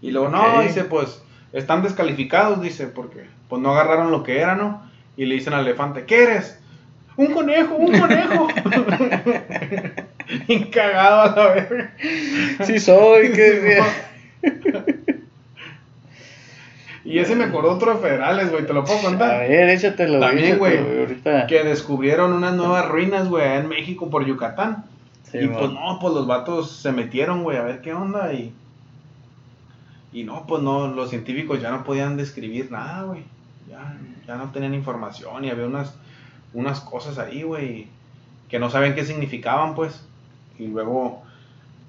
[0.00, 4.54] Y luego, no, dice, pues, están descalificados, dice, porque pues no agarraron lo que era,
[4.54, 4.82] ¿no?
[5.16, 6.58] Y le dicen al elefante, ¿qué eres?
[7.16, 8.48] Un conejo, un conejo.
[10.46, 11.94] Bien cagado a la verga.
[12.64, 13.84] Sí soy, ¿qué decía?
[17.04, 19.48] Y ese me acordó otro de federales, güey, te lo puedo A contar.
[19.48, 21.46] ver, échatelo, También, güey, ahorita.
[21.46, 24.84] Que descubrieron unas nuevas ruinas, güey, en México por Yucatán.
[25.30, 28.52] Sí, y pues no, pues los vatos se metieron, güey, a ver qué onda y...
[30.12, 33.24] Y no, pues no, los científicos ya no podían describir nada, güey.
[33.68, 35.94] Ya, ya no tenían información y había unas,
[36.54, 37.88] unas cosas ahí, güey,
[38.48, 40.04] que no sabían qué significaban, pues.
[40.58, 41.22] Y luego,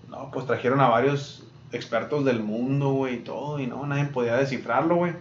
[0.10, 4.36] no, pues trajeron a varios expertos del mundo, güey, y todo, y no, nadie podía
[4.36, 5.14] descifrarlo, güey.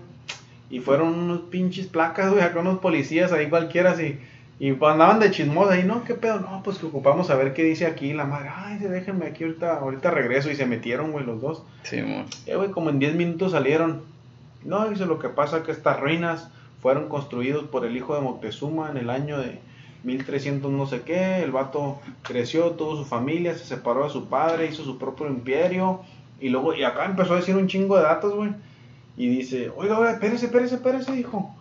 [0.70, 4.18] Y fueron unos pinches placas, güey, acá unos policías ahí cualquiera, así.
[4.60, 7.54] Y pues andaban de chismosa ahí, no, qué pedo, no, pues que ocupamos a ver
[7.54, 8.50] qué dice aquí la madre.
[8.52, 10.50] Ay, déjenme aquí ahorita, ahorita regreso.
[10.50, 11.62] Y se metieron, güey, los dos.
[11.84, 12.26] Sí, mon.
[12.46, 14.02] Eh, güey, como en 10 minutos salieron.
[14.64, 16.48] No, dice lo que pasa que estas ruinas
[16.82, 19.60] fueron construidos por el hijo de Moctezuma en el año de
[20.02, 21.42] 1300 no sé qué.
[21.42, 26.00] El vato creció, tuvo su familia, se separó de su padre, hizo su propio imperio.
[26.40, 28.50] Y luego, y acá empezó a decir un chingo de datos, güey.
[29.16, 31.54] Y dice, oiga, oiga, espérese, espérese, espérese, hijo.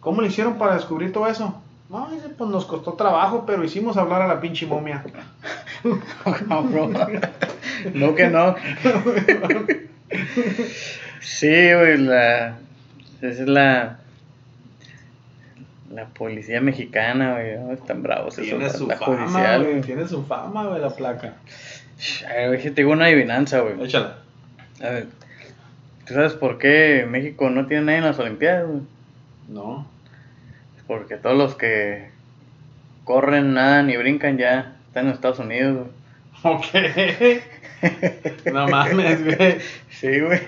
[0.00, 1.60] ¿Cómo le hicieron para descubrir todo eso?
[1.88, 5.04] No, dice, pues nos costó trabajo, pero hicimos hablar a la pinche momia.
[6.48, 6.94] Cabrón.
[7.94, 8.56] no que no.
[11.20, 12.58] sí, güey, la.
[13.20, 13.98] Esa es la.
[15.90, 17.58] La policía mexicana, güey.
[17.58, 17.72] ¿no?
[17.72, 18.34] Están bravos.
[18.34, 19.80] Tiene eso, su la fama, judicial, güey.
[19.82, 21.34] Tiene su fama, güey, la placa.
[22.28, 23.80] A ver, güey, que te digo una adivinanza, güey.
[23.84, 24.18] Échala.
[24.82, 25.06] A ver.
[26.04, 28.80] ¿Tú sabes por qué México no tiene nadie en las Olimpiadas, güey?
[29.48, 29.86] No.
[30.86, 32.10] Porque todos los que
[33.04, 35.88] corren, nadan y brincan ya están en Estados Unidos,
[36.42, 36.54] güey.
[36.54, 36.66] Ok.
[38.52, 39.58] no mames, güey.
[39.90, 40.40] Sí, güey.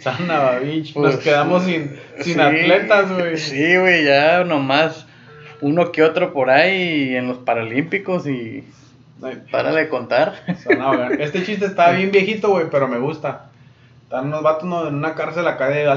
[0.00, 0.94] Sana babich.
[0.94, 3.36] Pues, Nos quedamos sin, sin sí, atletas, güey.
[3.36, 5.06] Sí, güey, ya nomás
[5.60, 8.64] uno que otro por ahí en los Paralímpicos y
[9.50, 10.34] párale de contar.
[11.18, 13.46] Este chiste está bien viejito, güey, pero me gusta.
[14.02, 15.88] Están unos vatos en una cárcel acá de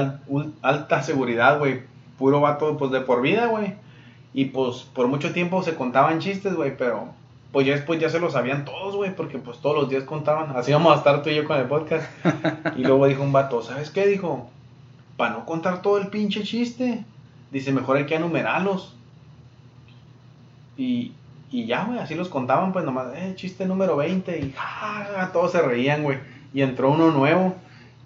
[0.62, 1.82] alta seguridad, güey.
[2.18, 3.74] Puro vato, pues de por vida, güey.
[4.34, 7.08] Y pues por mucho tiempo se contaban chistes, güey, pero
[7.52, 10.56] pues ya después ya se lo sabían todos, güey, porque pues todos los días contaban.
[10.56, 12.06] Así vamos a estar tú y yo con el podcast.
[12.76, 14.06] Y luego dijo un vato, ¿sabes qué?
[14.06, 14.50] Dijo,
[15.16, 17.04] para no contar todo el pinche chiste,
[17.50, 18.94] dice, mejor hay que enumerarlos.
[20.76, 21.12] Y,
[21.50, 25.08] y ya, güey, así los contaban, pues nomás, eh, chiste número 20, y ja, ja,
[25.16, 26.18] ja, todos se reían, güey.
[26.54, 27.56] Y entró uno nuevo,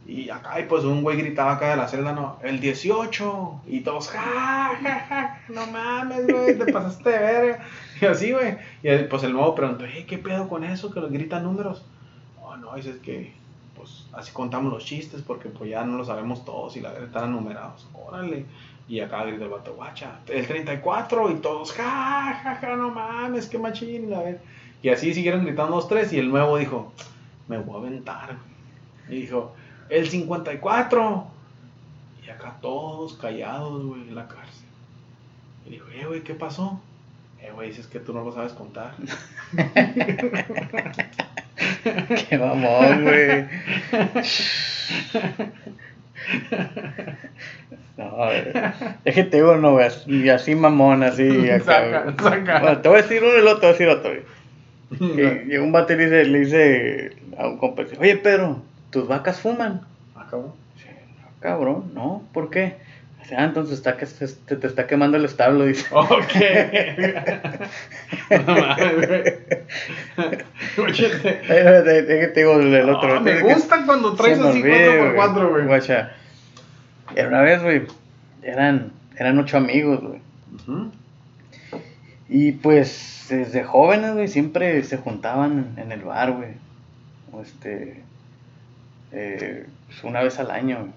[0.07, 3.81] y acá, y pues un güey gritaba acá de la celda, no, el 18, y
[3.81, 7.65] todos, ja, ja, ja, no mames, güey, te pasaste de verga.
[8.01, 8.57] Y así, güey.
[8.83, 10.93] Y pues el nuevo preguntó, eh, ¿qué pedo con eso?
[10.93, 11.85] Que los gritan números.
[12.43, 13.33] Oh, no, dices que,
[13.77, 17.07] pues, así contamos los chistes, porque pues ya no lo sabemos todos, y la verdad
[17.07, 17.87] están enumerados.
[17.95, 18.45] Órale.
[18.88, 23.47] Y acá grita el vato, guacha, el 34, y todos, ja, ja, ja, no mames,
[23.47, 24.41] qué machín, la ver.
[24.83, 26.93] Y así siguieron gritando los tres, y el nuevo dijo,
[27.47, 28.37] me voy a aventar.
[29.09, 29.55] Y dijo,
[29.93, 31.27] el 54.
[32.27, 34.67] Y acá todos callados, güey, en la cárcel.
[35.67, 36.81] Y dijo, eh, güey, ¿qué pasó?
[37.41, 38.95] Eh, güey, dices que tú no lo sabes contar.
[42.29, 43.47] Qué mamón, güey.
[47.97, 48.43] No, güey.
[49.05, 52.61] es que te digo, no, güey, y así mamón, así acá, Saca, saca.
[52.61, 54.23] Bueno, te voy a decir uno y otro te voy a decir otro, güey.
[55.47, 59.41] Llegó un vato y le dice, le dice a un compa, oye Pedro, ¿tus vacas
[59.41, 59.81] fuman?
[60.15, 60.55] Acabó.
[60.77, 62.77] Dice, "No, cabrón, no, ¿por qué?
[63.21, 65.87] Dice, ah, entonces está que se- te, te está quemando el establo, dice.
[65.91, 66.11] Ok.
[68.31, 69.25] no mames,
[71.85, 73.17] te digo el, otro.
[73.17, 75.67] Ah, me gusta cuando traes así olvide, 4x4, güey.
[75.67, 76.13] Guacha.
[77.15, 77.83] Era una vez, güey,
[78.43, 80.21] eran, eran ocho amigos, güey.
[80.55, 80.91] Ujú.
[82.29, 86.51] Y pues desde jóvenes, güey, siempre se juntaban en el bar, güey.
[87.33, 88.03] O Este,
[89.12, 90.92] eh, pues, una vez al año,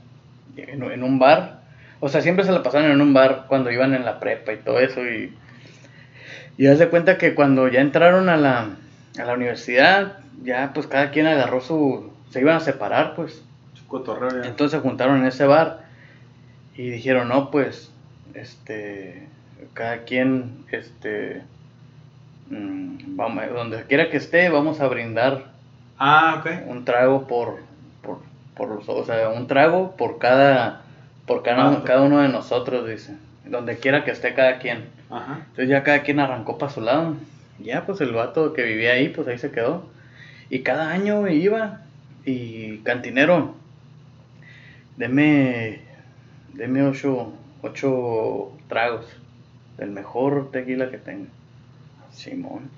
[0.58, 1.60] en, en un bar.
[2.00, 4.58] O sea, siempre se la pasaban en un bar cuando iban en la prepa y
[4.58, 5.02] todo eso.
[5.06, 5.34] Y,
[6.58, 8.70] y haz de cuenta que cuando ya entraron a la,
[9.20, 12.12] a la universidad, ya pues cada quien agarró su...
[12.32, 13.42] Se iban a separar, pues.
[13.74, 14.48] Su cotorreo ya.
[14.48, 15.86] Entonces se juntaron en ese bar
[16.76, 17.92] y dijeron, no, pues,
[18.34, 19.28] este,
[19.74, 21.42] cada quien, este,
[22.50, 25.46] mm, vamos, donde quiera que esté, vamos a brindar
[25.98, 26.68] Ah, ok.
[26.68, 27.60] un trago por,
[28.56, 30.84] por, los, o sea, un trago por cada,
[31.26, 31.84] por cada, Vato.
[31.84, 33.16] cada uno de nosotros, dice,
[33.46, 34.86] donde quiera que esté cada quien.
[35.10, 35.40] Ajá.
[35.40, 37.16] Entonces ya cada quien arrancó para su lado.
[37.60, 39.86] Ya, pues el vato que vivía ahí, pues ahí se quedó.
[40.50, 41.82] Y cada año iba.
[42.26, 43.54] Y cantinero,
[44.98, 45.82] deme,
[46.54, 49.06] deme ocho, ocho tragos
[49.78, 51.30] del mejor tequila que tenga.
[52.12, 52.70] Simón.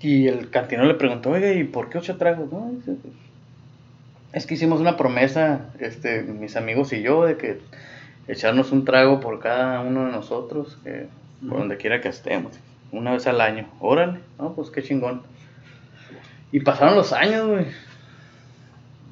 [0.00, 2.52] Y el cantinero le preguntó, oiga, ¿y por qué ocho tragos?
[2.52, 3.14] No, dice, pues,
[4.32, 7.60] es que hicimos una promesa, este, mis amigos y yo, de que
[8.28, 10.78] echarnos un trago por cada uno de nosotros,
[11.48, 12.52] por donde quiera que estemos,
[12.92, 13.68] una vez al año.
[13.80, 15.22] Órale, no, pues qué chingón.
[16.52, 17.66] Y pasaron los años, güey.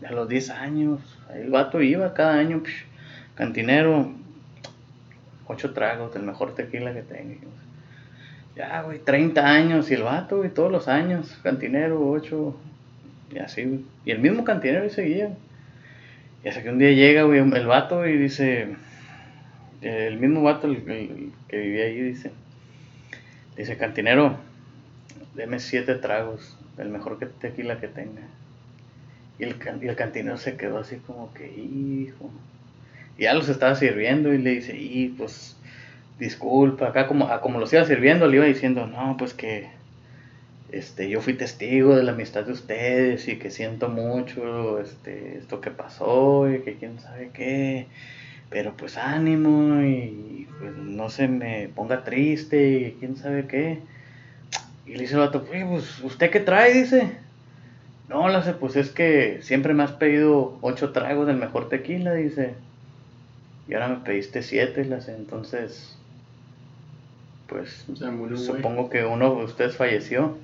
[0.06, 1.00] A los 10 años,
[1.30, 2.84] ahí el vato iba cada año, psh,
[3.36, 4.12] cantinero,
[5.46, 7.36] ocho tragos del mejor tequila que tenga.
[8.54, 12.54] Ya, güey, 30 años y el vato, güey, todos los años, cantinero, ocho,
[13.30, 13.80] y así, güey.
[14.04, 15.30] Y el mismo cantinero ahí seguía.
[16.44, 18.76] Y hasta que un día llega, el vato y dice,
[19.80, 22.30] el mismo vato el, el que vivía ahí, dice,
[23.56, 24.36] dice, cantinero,
[25.34, 28.22] deme siete tragos del mejor que tequila que tenga.
[29.38, 32.30] Y el, y el cantinero se quedó así como que, hijo.
[33.18, 35.56] Y ya los estaba sirviendo y le dice, y pues,
[36.18, 39.68] disculpa, acá como, como los iba sirviendo, le iba diciendo, no, pues que
[40.74, 45.60] este, yo fui testigo de la amistad de ustedes y que siento mucho este, esto
[45.60, 47.86] que pasó y que quién sabe qué,
[48.50, 53.78] pero pues ánimo y pues no se me ponga triste y quién sabe qué.
[54.86, 56.74] Y le dice el vato, "Oye, pues, ¿usted qué trae?
[56.74, 57.18] Dice.
[58.08, 62.12] No, la sé, pues es que siempre me has pedido ocho tragos del mejor tequila,
[62.14, 62.54] dice.
[63.68, 65.96] Y ahora me pediste siete, la sé, entonces.
[67.48, 67.86] Pues
[68.36, 70.36] supongo que uno de ustedes falleció.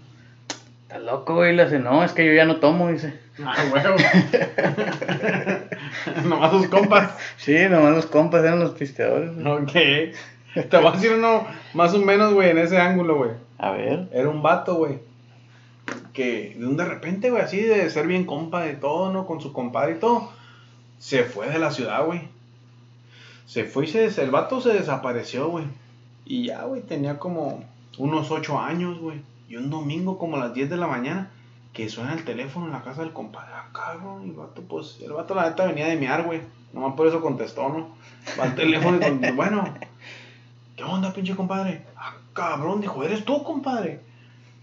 [0.90, 1.78] Está loco, güey, la sé.
[1.78, 3.16] No, es que yo ya no tomo, dice.
[3.44, 3.94] Ah, huevo.
[6.28, 7.16] Nomás sus compas.
[7.36, 9.32] Sí, nomás los compas eran los pisteadores.
[9.36, 9.46] güey.
[9.46, 9.70] Ok.
[10.68, 13.30] Te voy a decir uno más o menos, güey, en ese ángulo, güey.
[13.58, 14.08] A ver.
[14.12, 14.98] Era un vato, güey.
[16.12, 19.28] Que de un de repente, güey, así de ser bien compa de todo, ¿no?
[19.28, 20.32] Con su compadre y todo.
[20.98, 22.22] Se fue de la ciudad, güey.
[23.46, 25.66] Se fue y se el vato se desapareció, güey.
[26.24, 27.62] Y ya, güey, tenía como
[27.96, 29.29] unos ocho años, güey.
[29.50, 31.32] Y un domingo, como a las 10 de la mañana,
[31.72, 33.50] que suena el teléfono en la casa del compadre.
[33.52, 36.40] Ah, cabrón, y el vato, pues, el vato la neta venía de miar, güey.
[36.72, 37.88] Nomás por eso contestó, ¿no?
[38.38, 39.74] Va al teléfono y contestó, bueno,
[40.76, 41.84] ¿qué onda, pinche compadre?
[41.96, 44.02] Ah, cabrón, dijo, ¿eres tú, compadre?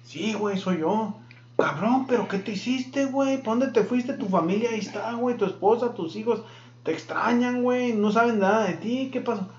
[0.06, 1.17] Sí, güey, soy yo.
[1.58, 3.39] Cabrón, pero ¿qué te hiciste, güey?
[3.39, 4.13] ¿Para dónde te fuiste?
[4.13, 5.36] Tu familia ahí está, güey.
[5.36, 6.43] Tu esposa, tus hijos
[6.84, 7.91] te extrañan, güey.
[7.91, 9.10] No saben nada de ti.
[9.12, 9.50] ¿Qué pasó?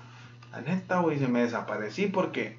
[0.51, 2.57] La neta, güey, se me desaparecí porque,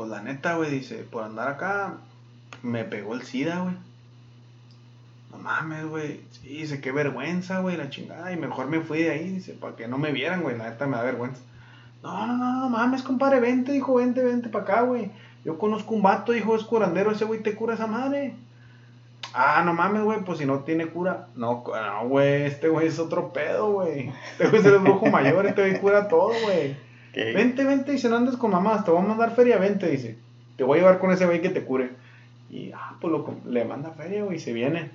[0.00, 1.98] pues la neta, güey, dice, por andar acá,
[2.62, 3.74] me pegó el SIDA, güey.
[5.30, 6.22] No mames, güey.
[6.30, 8.32] Sí, dice, qué vergüenza, güey, la chingada.
[8.32, 10.56] Y mejor me fui de ahí, dice, para que no me vieran, güey.
[10.56, 11.42] La neta me da vergüenza.
[12.02, 15.10] No, no, no, no mames, compadre, vente, dijo, vente, vente para acá, güey.
[15.44, 18.36] Yo conozco un vato, dijo, es curandero, ese güey te cura esa madre.
[19.34, 21.26] Ah, no mames, güey, pues si no tiene cura.
[21.36, 24.10] No, no, güey, este güey es otro pedo, güey.
[24.32, 26.88] Este güey es el brujo mayor, este güey cura todo, güey.
[27.12, 27.32] ¿Qué?
[27.32, 30.16] Vente, vente, dice, no andes con mamás, te voy a mandar feria, vente, dice.
[30.56, 31.90] Te voy a llevar con ese güey que te cure.
[32.50, 34.90] Y, ah, pues lo, le manda feria, güey, y se viene.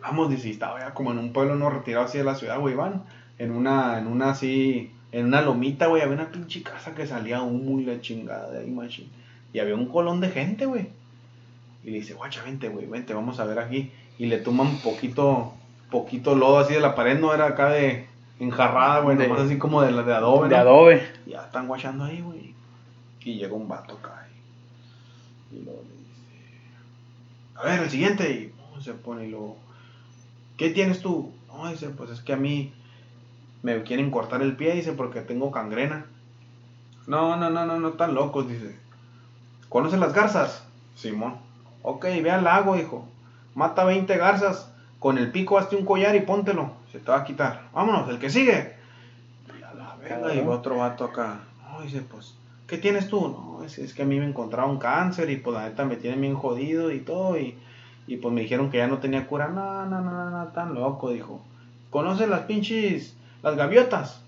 [0.00, 2.74] Vamos, dice, estaba ya como en un pueblo no retirado así de la ciudad, güey,
[2.74, 3.04] van.
[3.38, 7.42] En una, en una así, en una lomita, güey, había una pinche casa que salía
[7.42, 9.08] humo y la chingada de ahí, machín.
[9.52, 10.88] Y había un colón de gente, güey.
[11.84, 13.90] Y le dice, guacha, vente, güey, vente, vamos a ver aquí.
[14.18, 15.52] Y le toman poquito,
[15.90, 18.06] poquito lodo así de la pared, no era acá de
[18.38, 20.60] enjarrada, güey, nomás así como de, de adobe, De ¿no?
[20.60, 21.08] adobe.
[21.26, 22.54] Ya están guachando ahí, güey.
[23.20, 24.28] Y llega un vato acá.
[25.50, 28.30] Y, y luego le dice, a ver, el siguiente.
[28.30, 29.56] Y oh, se pone y luego,
[30.56, 31.32] ¿qué tienes tú?
[31.48, 32.72] No, dice, pues es que a mí
[33.62, 36.06] me quieren cortar el pie, dice, porque tengo gangrena.
[37.06, 38.78] No, no, no, no, no tan locos, dice.
[39.68, 40.64] ¿Conoces las garzas?
[40.94, 41.36] Simón.
[41.82, 43.06] Ok, ve al lago, hijo.
[43.54, 44.70] Mata 20 garzas.
[45.06, 46.72] Con el pico hazte un collar y póntelo.
[46.90, 47.68] Se te va a quitar.
[47.72, 48.74] Vámonos, el que sigue.
[49.56, 51.42] Y a la verga, y va otro vato acá.
[51.62, 52.34] No, dice, pues,
[52.66, 53.20] ¿qué tienes tú?
[53.20, 56.20] No, es, es que a mí me encontraron cáncer y pues la neta me tienen
[56.22, 57.38] bien jodido y todo.
[57.38, 57.56] Y,
[58.08, 59.46] y pues me dijeron que ya no tenía cura.
[59.46, 61.40] No, no, no, no, no, tan loco, dijo.
[61.90, 63.14] ¿Conoces las pinches,
[63.44, 64.22] las gaviotas?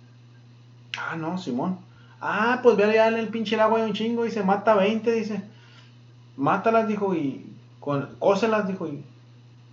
[0.97, 1.77] Ah, no, Simón.
[2.21, 5.11] Ah, pues ve allá en el pinche lago hay un chingo y se mata 20,
[5.11, 5.43] dice.
[6.37, 9.03] Mátalas, dijo, y con, cóselas, dijo, y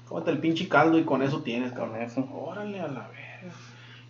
[0.07, 1.91] cómete el pinche caldo y con eso tienes, cabrón.
[1.91, 2.29] Con eso.
[2.33, 3.55] Órale a la verga.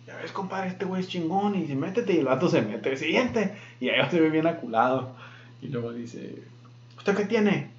[0.06, 2.96] Ya ves, compadre, este güey es chingón y dice, métete y el vato se mete.
[2.96, 3.56] Siguiente.
[3.80, 5.10] Y ahí se ve bien aculado.
[5.60, 6.42] Y luego dice,
[6.96, 7.70] ¿usted qué tiene?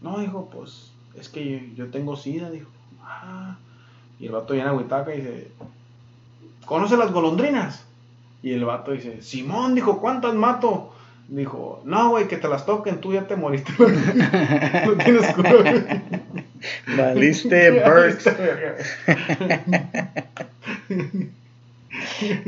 [0.00, 2.70] No, dijo, pues es que yo, yo tengo sida, dijo.
[3.02, 3.56] Ah.
[4.18, 5.48] Y el vato viene a Huitaca y dice,
[6.64, 7.84] ¿conoce las golondrinas?
[8.42, 10.92] Y el vato dice, Simón, dijo, ¿cuántas mato?
[11.28, 13.72] Dijo, no, güey, que te las toquen, tú ya te moriste.
[13.78, 15.84] no tienes cura, güey.
[16.96, 18.26] Valiste Burks.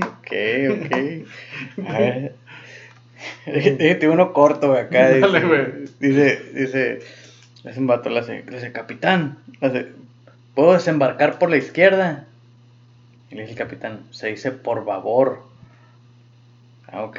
[0.02, 0.32] Ok,
[0.70, 0.92] ok.
[1.88, 2.34] A ver.
[3.46, 5.08] Déjate uno corto, acá.
[5.08, 5.66] Dice, Dale, güey.
[6.00, 7.00] dice, dice,
[7.64, 9.88] es un vato, le hace, dice, capitán, hace,
[10.54, 12.24] ¿puedo desembarcar por la izquierda?
[13.30, 15.42] Y le dice el capitán, se dice por favor.
[16.88, 17.18] Ah, ok.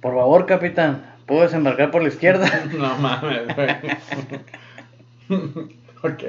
[0.00, 2.64] Por favor, capitán, ¿puedo desembarcar por la izquierda?
[2.76, 3.68] No mames, güey.
[6.02, 6.22] ok.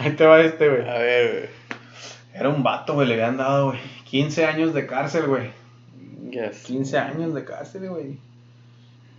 [0.00, 0.88] Ahí te va este, güey.
[0.88, 1.50] A ver,
[2.34, 3.80] Era un vato, güey, le habían dado, güey.
[4.04, 5.50] 15 años de cárcel, güey.
[6.30, 6.64] yes.
[6.64, 8.18] 15 años de cárcel, güey.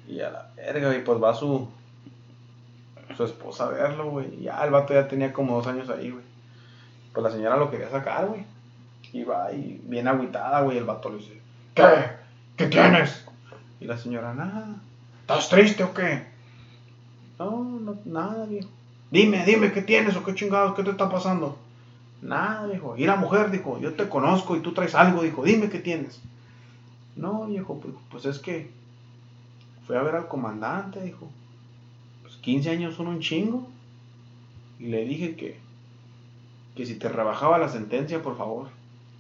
[0.08, 1.70] Y a la verga, güey, pues va su.
[3.16, 4.42] Su esposa a verlo, güey.
[4.42, 6.24] Ya el vato ya tenía como dos años ahí, güey.
[7.14, 8.46] Pues la señora lo quería sacar, güey.
[9.12, 10.78] Y va y bien agüitada, güey.
[10.78, 11.42] El vato le dice:
[11.74, 11.84] ¿Qué?
[12.56, 13.26] ¿Qué tienes?
[13.80, 14.76] Y la señora, nada.
[15.22, 16.26] ¿Estás triste o qué?
[17.40, 18.70] No, no, nada, viejo.
[19.12, 20.76] Dime, dime, ¿qué tienes o qué chingados?
[20.76, 21.58] ¿Qué te está pasando?
[22.22, 22.96] Nada, dijo.
[22.98, 26.22] Y la mujer dijo, yo te conozco y tú traes algo, dijo, dime qué tienes.
[27.16, 28.70] No, viejo, pues, pues es que
[29.88, 31.28] fui a ver al comandante, dijo.
[32.22, 33.68] Pues 15 años son un chingo.
[34.80, 35.60] Y le dije que,
[36.76, 38.68] que si te rebajaba la sentencia, por favor.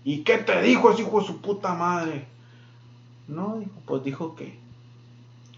[0.04, 2.26] ¿Y qué te dijo ese hijo de su puta madre?
[3.28, 4.58] No, dijo, pues dijo que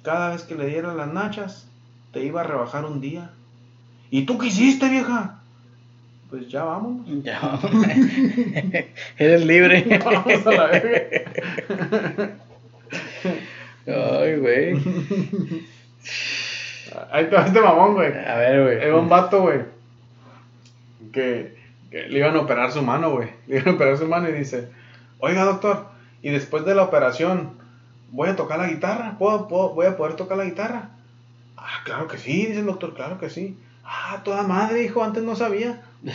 [0.03, 1.67] cada vez que le diera las nachas,
[2.11, 3.31] te iba a rebajar un día.
[4.11, 5.39] ¿Y tú qué hiciste, vieja?
[6.29, 7.05] Pues ya vamos.
[7.23, 7.59] Ya.
[9.17, 9.99] Eres libre.
[10.05, 12.31] Vamos a la verga.
[13.87, 14.75] Ay, güey.
[17.11, 18.13] Ahí te va este mamón, güey.
[18.17, 18.77] A ver, güey.
[18.77, 19.59] Era un vato, güey.
[21.11, 21.57] Que,
[21.89, 23.29] que le iban a operar su mano, güey.
[23.47, 24.69] Le iban a operar su mano y dice,
[25.19, 25.87] oiga, doctor,
[26.21, 27.51] y después de la operación,
[28.11, 29.17] ¿voy a tocar la guitarra?
[29.17, 30.89] ¿Puedo, puedo- voy a poder tocar la guitarra?
[31.57, 33.57] Ah, claro que sí, dice el doctor, claro que sí.
[33.93, 35.81] Ah, toda madre, hijo, antes no sabía.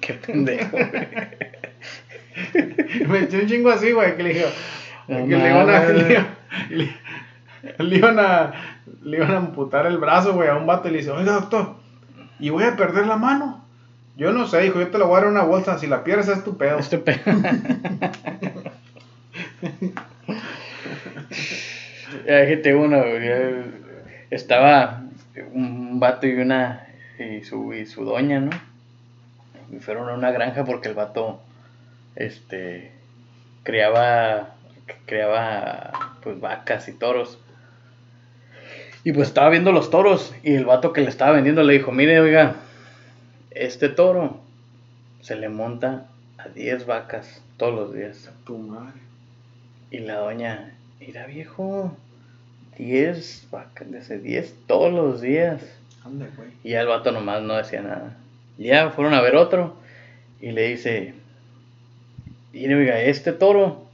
[0.00, 1.08] Qué pendejo, güey.
[3.08, 4.46] Me eché un chingo así, güey, que le dije,
[5.08, 5.80] No que le iban a,
[7.78, 8.52] le, iban a,
[9.02, 11.74] le iban a amputar el brazo, güey, a un vato y le dice, oiga, doctor,
[12.38, 13.64] ¿y voy a perder la mano?
[14.16, 16.04] Yo no sé, hijo, yo te la voy a dar en una bolsa, si la
[16.04, 16.78] pierdes es tu pedo.
[16.78, 17.20] Este pe-
[22.26, 23.02] Ya dijiste uno,
[24.30, 25.02] estaba
[25.42, 26.86] un vato y una
[27.18, 28.50] y su y su doña, ¿no?
[29.72, 31.40] Y fueron a una granja porque el vato
[32.14, 32.92] este
[33.62, 34.54] criaba
[35.06, 37.38] criaba pues vacas y toros.
[39.04, 41.92] Y pues estaba viendo los toros y el vato que le estaba vendiendo le dijo,
[41.92, 42.56] "Mire, oiga,
[43.50, 44.40] este toro
[45.20, 49.00] se le monta a 10 vacas todos los días." Tu madre.
[49.90, 51.96] Y la doña, mira viejo,
[52.78, 55.62] 10 vacas, dice 10 todos los días.
[56.04, 56.50] Ande, güey.
[56.62, 58.16] Y ya el vato nomás no decía nada.
[58.58, 59.76] Y ya fueron a ver otro
[60.40, 61.14] y le dice,
[62.52, 63.86] mire oiga, este toro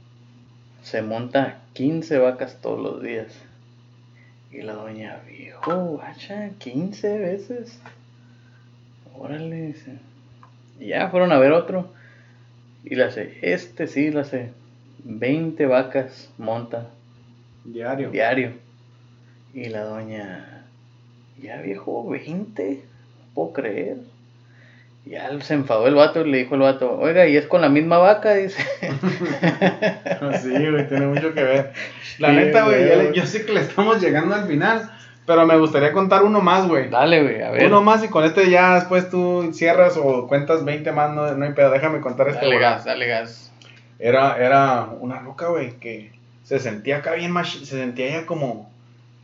[0.83, 3.27] se monta 15 vacas todos los días.
[4.51, 7.79] Y la doña, viejo, guacha, 15 veces.
[9.17, 9.93] Órale, dice.
[10.79, 11.91] Y ya fueron a ver otro.
[12.83, 14.51] Y le hace, este sí, le hace
[15.05, 16.89] 20 vacas monta
[17.65, 18.11] Diario.
[18.11, 18.51] diario.
[19.53, 20.63] Y la doña,
[21.41, 22.81] ya viejo, 20,
[23.19, 23.97] no puedo creer.
[25.05, 27.67] Ya se enfadó el vato y le dijo el vato, oiga, ¿y es con la
[27.69, 28.33] misma vaca?
[28.35, 28.63] Dice.
[30.41, 31.73] Sí, güey, tiene mucho que ver.
[32.19, 34.89] La Sí, neta, güey, yo sé que le estamos llegando al final,
[35.25, 36.89] pero me gustaría contar uno más, güey.
[36.89, 37.67] Dale, güey, a ver.
[37.67, 41.45] Uno más y con este ya después tú cierras o cuentas 20 más, no, no
[41.45, 42.39] hay pedo, déjame contar este.
[42.39, 42.61] Dale güey.
[42.61, 43.51] gas, dale gas.
[43.99, 46.11] Era, era una loca, güey, que
[46.43, 48.71] se sentía acá bien más, se sentía ya como,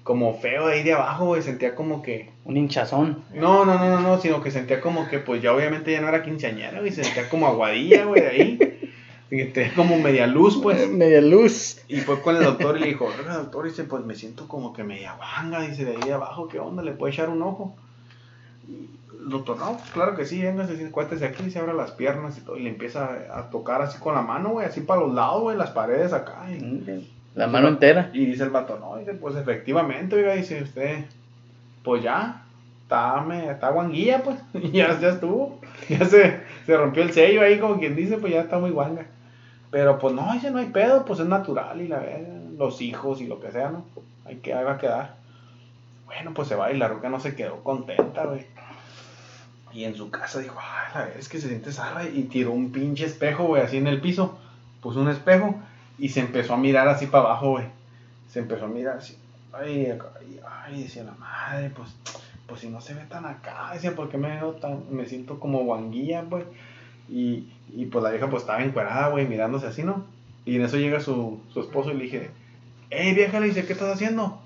[0.10, 3.26] como feo ahí de abajo, güey, sentía como que, Un hinchazón.
[3.36, 6.10] no, no, no, no, no, sino que sentía como que, pues ya obviamente ya no
[6.10, 8.92] era quinceañera, güey, se sentía como aguadilla, güey, ahí,
[9.76, 11.84] como media luz, pues, Media luz.
[11.88, 14.74] y fue con el doctor y le dijo, oiga, doctor, dice, pues me siento como
[14.74, 16.82] que media guanga, dice, de ahí de abajo, ¿qué onda?
[16.82, 17.76] ¿Le puede echar un ojo?
[18.68, 21.92] Y el doctor, no, pues claro que sí, venga, se cuéntese aquí, se abre las
[21.92, 25.02] piernas y todo, y le empieza a tocar así con la mano, güey, así para
[25.02, 26.48] los lados, güey, las paredes acá.
[26.50, 27.08] Y,
[27.40, 28.10] La mano entera.
[28.12, 31.06] y dice el vato, no, dice, pues efectivamente, oiga, dice usted,
[31.86, 32.44] pues ya,
[32.82, 34.38] está, me, está guanguilla, pues,
[34.74, 35.58] ya, ya estuvo,
[35.90, 39.06] ya se, se rompió el sello ahí, como quien dice, pues ya está muy guanga.
[39.72, 42.04] Pero pues no, dice, no hay pedo, pues es natural y la
[42.58, 43.86] los hijos y lo que sea, ¿no?
[44.26, 45.16] Hay que, ahí va a quedar.
[46.08, 48.48] Bueno, pues se va y la roca no se quedó contenta, güey.
[49.72, 52.52] Y en su casa dijo, ay, la verdad es que se siente zarra y tiró
[52.52, 54.38] un pinche espejo, güey, así en el piso.
[54.82, 55.56] Puso un espejo
[56.00, 57.66] y se empezó a mirar así para abajo, güey.
[58.32, 59.18] Se empezó a mirar así.
[59.54, 61.90] Ay, ay, ay, decía la madre, pues,
[62.48, 65.40] pues si no se ve tan acá, decía, ¿por qué me veo tan, me siento
[65.40, 66.46] como guanguilla, pues?
[67.10, 70.06] Y, y pues la vieja pues estaba encuerada, güey, mirándose así, ¿no?
[70.46, 72.30] Y en eso llega su, su esposo y le dije,
[72.92, 74.40] hey vieja, le dice, ¿qué estás haciendo?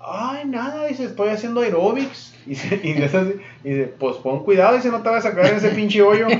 [0.00, 2.32] Ay, nada, dice, estoy haciendo aerobics.
[2.46, 3.16] Y, se- y así,
[3.64, 6.26] y dice, pues pon cuidado, dice, no te vas a caer en ese pinche hoyo.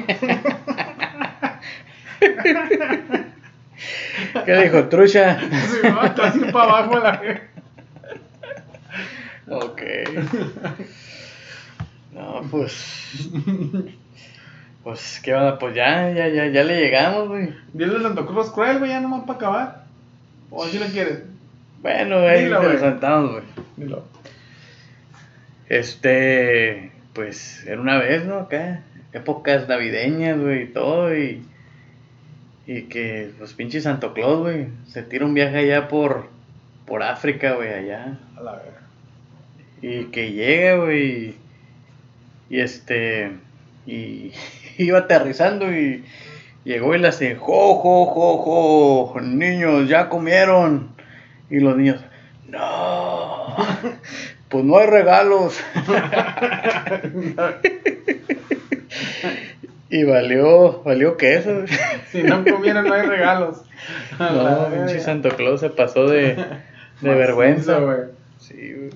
[4.44, 4.85] ¿Qué dijo?
[4.88, 5.40] Trucha.
[5.40, 7.23] Sí, no, está así para abajo la.
[9.49, 9.83] Ok.
[12.12, 13.29] No, pues.
[14.83, 15.59] Pues, ¿qué onda?
[15.59, 17.55] Pues ya, ya, ya, ya le llegamos, güey.
[17.73, 19.85] Dile a Santo Cruz cruel, güey, ya nomás para acabar.
[20.51, 21.23] O así lo quieres.
[21.81, 22.78] Bueno, ahí Dilo, se güey.
[22.78, 23.45] lo sentamos, güey.
[23.76, 24.05] Dilo.
[25.68, 28.41] Este, pues, era una vez, ¿no?
[28.41, 28.82] Acá,
[29.12, 31.43] épocas navideñas, güey, y todo, y.
[32.66, 36.32] Y que, pues, pinche Santo Claus, güey, se tira un viaje allá por.
[36.86, 38.18] Por África, güey, allá.
[38.36, 38.80] A la verga.
[39.80, 41.34] Y que llega, güey.
[42.50, 43.32] Y este.
[43.86, 44.32] Y
[44.78, 46.04] iba aterrizando y
[46.64, 49.20] llegó y le hace: ¡Jo, jo, jo, jo!
[49.20, 50.88] Niños, ya comieron.
[51.50, 52.00] Y los niños:
[52.48, 53.56] ¡No!
[54.54, 55.58] Pues no hay regalos.
[59.97, 61.51] y valió, valió queso.
[62.11, 63.59] Si no comieron, no hay regalos.
[64.18, 66.34] A No, pinche Santo Claus se pasó de,
[67.01, 67.78] de vergüenza.
[67.78, 67.99] güey.
[68.38, 68.90] Sí, güey.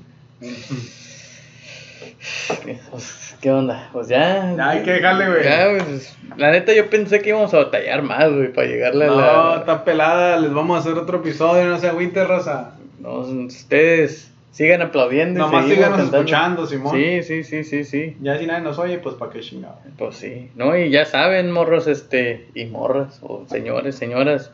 [2.91, 3.89] Pues, ¿Qué onda?
[3.93, 4.55] Pues ya.
[4.57, 5.45] Ya hay que dejarle, güey.
[5.45, 9.09] Ya, pues, la neta, yo pensé que íbamos a batallar más, güey, para llegarle a
[9.09, 9.17] No,
[9.55, 9.57] la.
[9.61, 12.73] está pelada, les vamos a hacer otro episodio, no se agüite, raza.
[12.99, 15.39] No, ustedes sigan aplaudiendo.
[15.39, 16.17] y Nomás síganos cantando.
[16.19, 16.97] escuchando, Simón.
[16.97, 18.17] Sí, sí, sí, sí, sí.
[18.21, 19.77] Ya si nadie nos oye, pues para qué chingado.
[19.97, 20.77] Pues sí, ¿no?
[20.77, 24.51] Y ya saben, morros, este, y morras, o señores, señoras,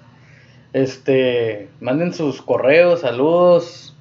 [0.73, 3.95] este, manden sus correos, saludos,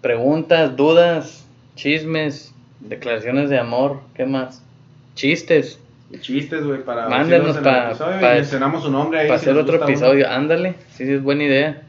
[0.00, 1.46] preguntas, dudas,
[1.76, 4.62] chismes, declaraciones de amor, ¿qué más?
[5.14, 5.80] Chistes,
[6.10, 9.28] Y chistes, güey, para Mándenos el pa- y mencionamos su nombre ahí.
[9.28, 11.82] para si hacer otro episodio, ándale, sí, sí, es buena idea.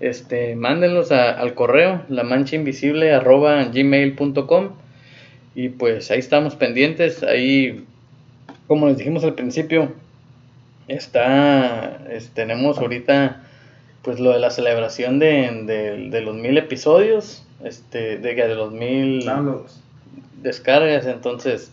[0.00, 4.70] Este, mándenlos a- al correo, la mancha invisible arroba gmail.com
[5.54, 7.84] y pues ahí estamos pendientes, ahí,
[8.66, 9.92] como les dijimos al principio,
[10.88, 13.42] está, es- tenemos ahorita
[14.02, 18.72] pues lo de la celebración de, de- de los mil episodios, este, de, de los
[18.72, 19.24] mil.
[19.26, 19.82] Downloads.
[20.42, 21.04] descargas.
[21.06, 21.70] Entonces,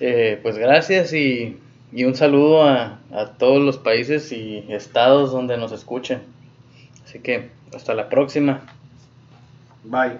[0.00, 1.58] eh, pues gracias y,
[1.92, 6.20] y un saludo a, a todos los países y estados donde nos escuchen.
[7.08, 8.60] Así que hasta la próxima.
[9.84, 10.18] Bye.